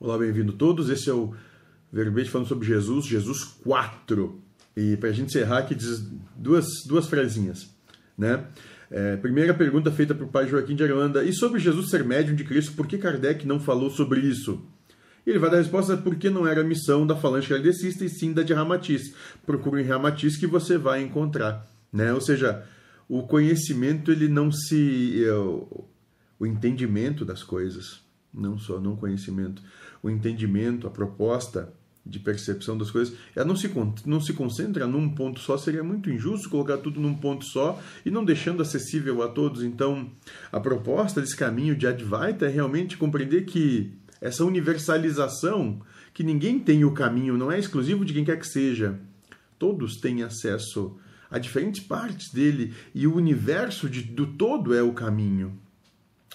[0.00, 0.90] Olá, bem-vindo todos.
[0.90, 1.34] Esse é o
[1.92, 4.40] verbete falando sobre Jesus, Jesus 4.
[4.76, 7.68] E para a gente encerrar aqui, diz duas, duas frasinhas.
[8.16, 8.44] Né?
[8.92, 11.24] É, primeira pergunta feita para o pai Joaquim de Aranda.
[11.24, 14.64] E sobre Jesus ser médium de Cristo, por que Kardec não falou sobre isso?
[15.26, 18.32] E ele vai dar a resposta porque não era missão da falange kardecista e sim
[18.32, 19.12] da de Ramatiz.
[19.44, 21.66] Procure em Ramatiz que você vai encontrar.
[21.92, 22.12] Né?
[22.12, 22.64] Ou seja,
[23.08, 25.24] o conhecimento, ele não se...
[25.24, 25.32] É,
[26.40, 29.62] o entendimento das coisas não só não conhecimento,
[30.02, 31.72] o entendimento, a proposta
[32.08, 33.70] de percepção das coisas, ela não se,
[34.06, 38.10] não se concentra num ponto só, seria muito injusto colocar tudo num ponto só e
[38.10, 39.62] não deixando acessível a todos.
[39.62, 40.10] Então,
[40.50, 45.80] a proposta desse caminho de Advaita é realmente compreender que essa universalização,
[46.14, 48.98] que ninguém tem o caminho, não é exclusivo de quem quer que seja.
[49.58, 50.96] Todos têm acesso
[51.30, 55.58] a diferentes partes dele e o universo de, do todo é o caminho.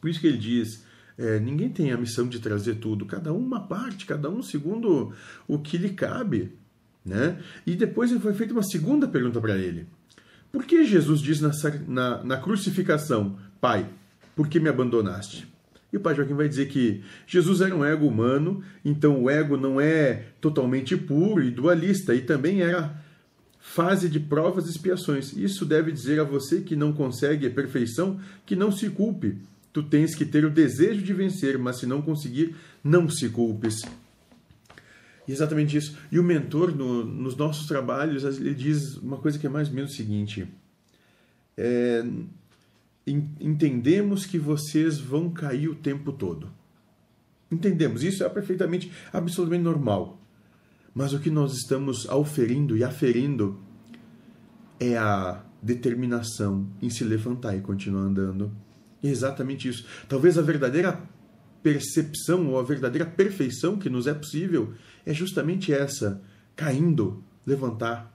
[0.00, 0.84] Por isso que ele diz
[1.16, 5.12] é, ninguém tem a missão de trazer tudo, cada um uma parte, cada um segundo
[5.46, 6.52] o que lhe cabe.
[7.04, 7.38] Né?
[7.66, 9.86] E depois foi feita uma segunda pergunta para ele.
[10.50, 11.50] Por que Jesus diz na,
[11.86, 13.88] na, na crucificação, Pai,
[14.34, 15.46] por que me abandonaste?
[15.92, 19.56] E o pai Joaquim vai dizer que Jesus era um ego humano, então o ego
[19.56, 23.00] não é totalmente puro e dualista, e também era
[23.60, 25.32] fase de provas e expiações.
[25.36, 29.38] Isso deve dizer a você que não consegue a perfeição que não se culpe,
[29.74, 33.82] Tu tens que ter o desejo de vencer, mas se não conseguir, não se culpes.
[35.26, 35.98] E exatamente isso.
[36.12, 39.74] E o mentor, no, nos nossos trabalhos, ele diz uma coisa que é mais ou
[39.74, 40.46] menos o seguinte:
[41.56, 42.04] é,
[43.40, 46.52] entendemos que vocês vão cair o tempo todo.
[47.50, 50.20] Entendemos, isso é perfeitamente, absolutamente normal.
[50.94, 53.58] Mas o que nós estamos auferindo e aferindo
[54.78, 58.52] é a determinação em se levantar e continuar andando
[59.08, 59.84] exatamente isso.
[60.08, 61.00] Talvez a verdadeira
[61.62, 64.74] percepção ou a verdadeira perfeição que nos é possível
[65.04, 66.22] é justamente essa:
[66.54, 68.14] caindo, levantar,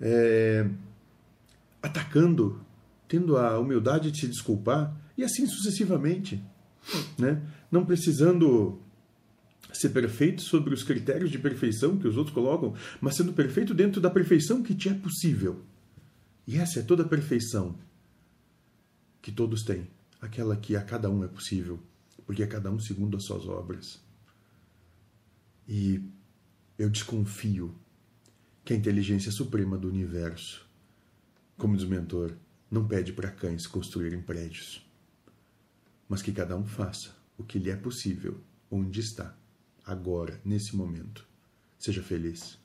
[0.00, 0.68] é,
[1.82, 2.60] atacando,
[3.08, 6.42] tendo a humildade de se desculpar e assim sucessivamente,
[7.18, 7.42] né?
[7.70, 8.80] Não precisando
[9.72, 14.00] ser perfeito sobre os critérios de perfeição que os outros colocam, mas sendo perfeito dentro
[14.00, 15.62] da perfeição que te é possível.
[16.46, 17.76] E essa é toda a perfeição
[19.24, 19.88] que todos têm,
[20.20, 21.80] aquela que a cada um é possível,
[22.26, 23.98] porque é cada um segundo as suas obras.
[25.66, 26.04] E
[26.78, 27.74] eu desconfio
[28.62, 30.68] que a inteligência suprema do universo,
[31.56, 32.36] como diz o mentor,
[32.70, 34.86] não pede para cães construírem prédios,
[36.06, 38.38] mas que cada um faça o que lhe é possível,
[38.70, 39.34] onde está,
[39.86, 41.26] agora, nesse momento.
[41.78, 42.58] Seja feliz.